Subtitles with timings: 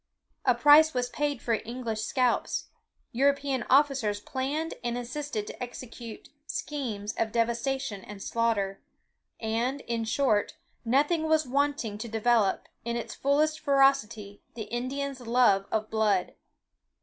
[0.45, 2.69] A price was paid for English scalps;
[3.11, 8.81] European officers planned and assisted to execute schemes of devastation and slaughter;
[9.39, 15.67] and, in short, nothing was wanting to develop, in its fullest ferocity, the Indian's love
[15.71, 16.33] of blood.